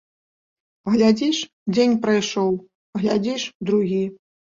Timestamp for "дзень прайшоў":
1.73-2.49